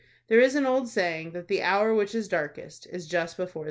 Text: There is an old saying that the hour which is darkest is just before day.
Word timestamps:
There 0.29 0.39
is 0.39 0.55
an 0.55 0.65
old 0.65 0.89
saying 0.89 1.33
that 1.33 1.47
the 1.47 1.61
hour 1.61 1.93
which 1.93 2.15
is 2.15 2.27
darkest 2.27 2.87
is 2.87 3.05
just 3.05 3.37
before 3.37 3.59
day. 3.59 3.59